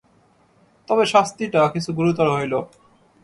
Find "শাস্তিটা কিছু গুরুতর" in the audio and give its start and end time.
1.05-2.27